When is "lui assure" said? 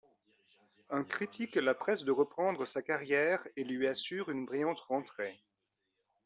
3.63-4.29